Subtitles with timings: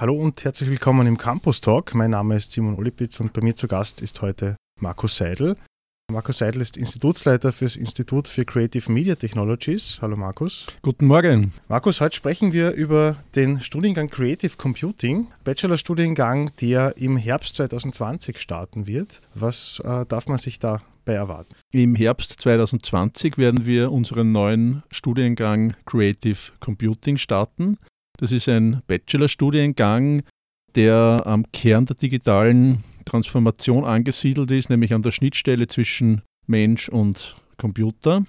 [0.00, 1.94] Hallo und herzlich willkommen im Campus Talk.
[1.94, 5.58] Mein Name ist Simon Olipitz und bei mir zu Gast ist heute Markus Seidel.
[6.10, 9.98] Markus Seidel ist Institutsleiter fürs Institut für Creative Media Technologies.
[10.00, 10.68] Hallo Markus.
[10.80, 11.52] Guten Morgen.
[11.68, 18.86] Markus, heute sprechen wir über den Studiengang Creative Computing, Bachelorstudiengang, der im Herbst 2020 starten
[18.86, 19.20] wird.
[19.34, 21.54] Was äh, darf man sich dabei erwarten?
[21.72, 27.76] Im Herbst 2020 werden wir unseren neuen Studiengang Creative Computing starten.
[28.20, 30.24] Das ist ein Bachelorstudiengang,
[30.74, 37.36] der am Kern der digitalen Transformation angesiedelt ist, nämlich an der Schnittstelle zwischen Mensch und
[37.56, 38.24] Computer.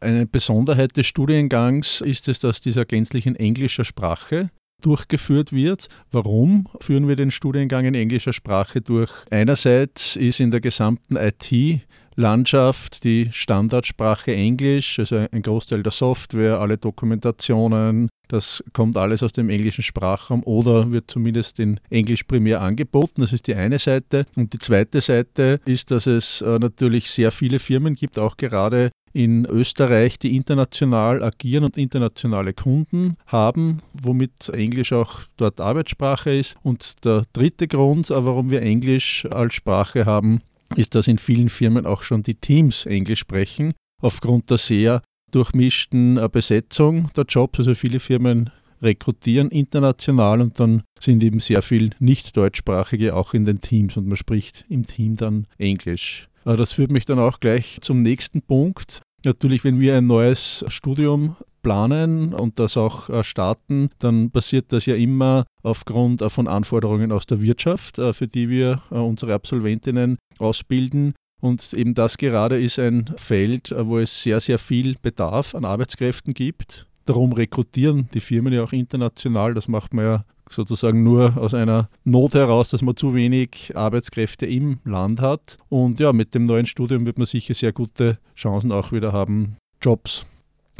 [0.00, 4.48] Eine Besonderheit des Studiengangs ist es, dass dieser gänzlich in englischer Sprache
[4.82, 5.88] durchgeführt wird.
[6.10, 9.10] Warum führen wir den Studiengang in englischer Sprache durch?
[9.30, 11.82] Einerseits ist in der gesamten IT
[12.16, 19.32] Landschaft die Standardsprache Englisch, also ein Großteil der Software, alle Dokumentationen, das kommt alles aus
[19.32, 23.20] dem englischen Sprachraum oder wird zumindest in Englisch primär angeboten.
[23.20, 24.26] Das ist die eine Seite.
[24.36, 28.90] Und die zweite Seite ist, dass es äh, natürlich sehr viele Firmen gibt, auch gerade
[29.12, 36.56] in Österreich, die international agieren und internationale Kunden haben, womit Englisch auch dort Arbeitssprache ist.
[36.62, 40.40] Und der dritte Grund, äh, warum wir Englisch als Sprache haben,
[40.76, 46.16] ist, dass in vielen Firmen auch schon die Teams Englisch sprechen, aufgrund der sehr durchmischten
[46.16, 47.58] äh, Besetzung der Jobs.
[47.58, 48.50] Also viele Firmen
[48.82, 54.16] rekrutieren international und dann sind eben sehr viel nicht-deutschsprachige auch in den Teams und man
[54.16, 56.28] spricht im Team dann Englisch.
[56.44, 59.02] Äh, das führt mich dann auch gleich zum nächsten Punkt.
[59.24, 64.86] Natürlich, wenn wir ein neues Studium planen und das auch äh, starten, dann passiert das
[64.86, 71.14] ja immer aufgrund von Anforderungen aus der Wirtschaft, für die wir unsere Absolventinnen ausbilden.
[71.40, 76.34] Und eben das gerade ist ein Feld, wo es sehr, sehr viel Bedarf an Arbeitskräften
[76.34, 76.86] gibt.
[77.06, 79.54] Darum rekrutieren die Firmen ja auch international.
[79.54, 84.46] Das macht man ja sozusagen nur aus einer Not heraus, dass man zu wenig Arbeitskräfte
[84.46, 85.58] im Land hat.
[85.68, 89.56] Und ja, mit dem neuen Studium wird man sicher sehr gute Chancen auch wieder haben,
[89.82, 90.26] Jobs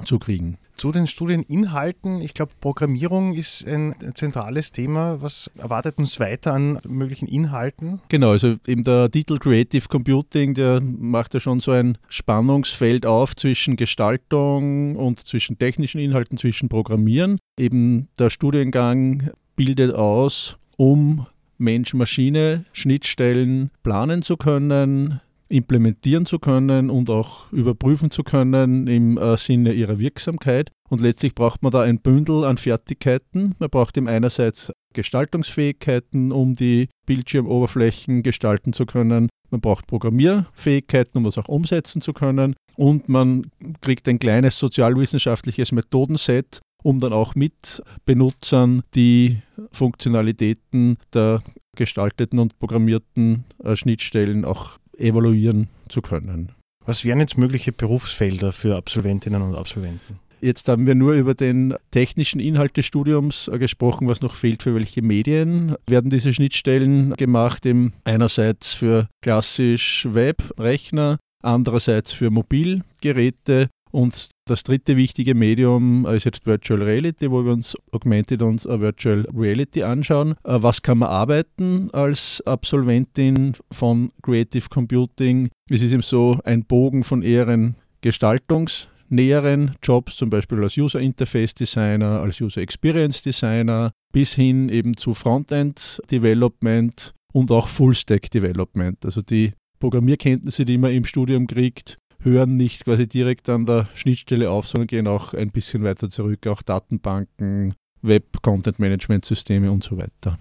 [0.04, 0.58] zu kriegen.
[0.76, 5.22] Zu den Studieninhalten, ich glaube, Programmierung ist ein zentrales Thema.
[5.22, 8.00] Was erwartet uns weiter an möglichen Inhalten?
[8.08, 13.36] Genau, also eben der Titel Creative Computing, der macht ja schon so ein Spannungsfeld auf
[13.36, 17.38] zwischen Gestaltung und zwischen technischen Inhalten, zwischen Programmieren.
[17.56, 21.26] Eben der Studiengang bildet aus, um
[21.58, 29.72] Mensch-Maschine-Schnittstellen planen zu können, implementieren zu können und auch überprüfen zu können im äh, Sinne
[29.72, 30.70] ihrer Wirksamkeit.
[30.88, 33.54] Und letztlich braucht man da ein Bündel an Fertigkeiten.
[33.58, 39.28] Man braucht ihm einerseits Gestaltungsfähigkeiten, um die Bildschirmoberflächen gestalten zu können.
[39.50, 42.54] Man braucht Programmierfähigkeiten, um das auch umsetzen zu können.
[42.76, 43.50] Und man
[43.80, 51.42] kriegt ein kleines sozialwissenschaftliches Methodenset, um dann auch mit Benutzern die Funktionalitäten der
[51.76, 56.52] gestalteten und programmierten äh, Schnittstellen auch evaluieren zu können.
[56.86, 60.20] Was wären jetzt mögliche Berufsfelder für Absolventinnen und Absolventen?
[60.40, 64.62] Jetzt haben wir nur über den technischen Inhalt des Studiums äh, gesprochen, was noch fehlt,
[64.62, 73.70] für welche Medien werden diese Schnittstellen gemacht, eben einerseits für klassisch Web-Rechner, andererseits für Mobilgeräte
[73.94, 79.24] und das dritte wichtige Medium ist jetzt Virtual Reality, wo wir uns Augmented und Virtual
[79.32, 80.32] Reality anschauen.
[80.42, 85.48] Äh, was kann man arbeiten als Absolventin von Creative Computing?
[85.70, 91.54] Es ist eben so ein Bogen von eher gestaltungsnäheren Jobs, zum Beispiel als User Interface
[91.54, 98.28] Designer, als User Experience Designer, bis hin eben zu Frontend Development und auch Full Stack
[98.32, 99.04] Development.
[99.04, 104.50] Also die Programmierkenntnisse, die man im Studium kriegt, hören nicht quasi direkt an der Schnittstelle
[104.50, 110.38] auf, sondern gehen auch ein bisschen weiter zurück, auch Datenbanken, Web-Content-Management-Systeme und so weiter.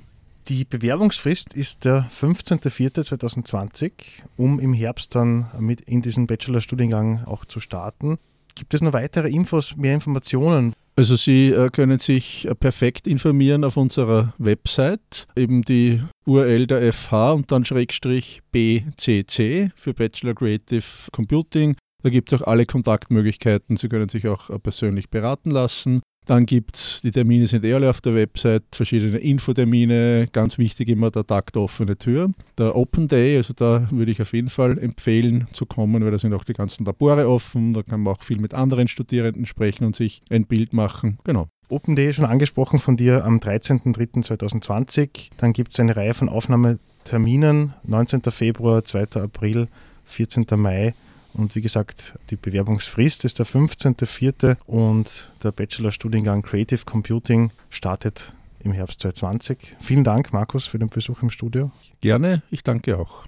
[0.49, 3.91] Die Bewerbungsfrist ist der 15.04.2020,
[4.35, 8.17] um im Herbst dann mit in diesen Bachelorstudiengang auch zu starten.
[8.55, 10.73] Gibt es noch weitere Infos, mehr Informationen?
[10.95, 16.93] Also Sie äh, können sich äh, perfekt informieren auf unserer Website, eben die URL der
[16.93, 21.75] FH und dann Schrägstrich BCC für Bachelor Creative Computing.
[22.03, 23.77] Da gibt es auch alle Kontaktmöglichkeiten.
[23.77, 26.01] Sie können sich auch äh, persönlich beraten lassen.
[26.25, 30.87] Dann gibt es, die Termine sind eh alle auf der Website, verschiedene Infotermine, ganz wichtig
[30.87, 32.29] immer der Tag der offenen Tür.
[32.57, 36.17] Der Open Day, also da würde ich auf jeden Fall empfehlen zu kommen, weil da
[36.17, 39.83] sind auch die ganzen Labore offen, da kann man auch viel mit anderen Studierenden sprechen
[39.83, 41.17] und sich ein Bild machen.
[41.25, 41.47] Genau.
[41.67, 45.31] Open Day schon angesprochen von dir am 13.03.2020.
[45.37, 48.21] Dann gibt es eine Reihe von Aufnahmeterminen, 19.
[48.31, 49.19] Februar, 2.
[49.21, 49.67] April,
[50.05, 50.45] 14.
[50.55, 50.93] Mai
[51.33, 54.57] und wie gesagt, die Bewerbungsfrist ist der 15.04.
[54.65, 59.75] und der Bachelorstudiengang Creative Computing startet im Herbst 2020.
[59.79, 61.71] Vielen Dank, Markus, für den Besuch im Studio.
[62.01, 63.25] Gerne, ich danke auch.